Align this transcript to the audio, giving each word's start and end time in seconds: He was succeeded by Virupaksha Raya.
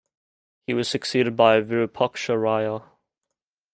He 0.65 0.73
was 0.73 0.89
succeeded 0.89 1.35
by 1.35 1.61
Virupaksha 1.61 2.33
Raya. 2.35 2.85